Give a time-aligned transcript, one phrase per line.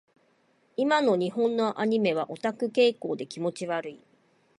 [0.77, 4.01] 今の日本のアニメはオタク傾向で気持ち悪い。